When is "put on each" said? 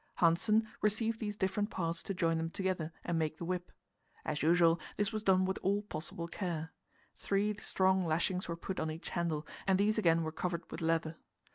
8.57-9.09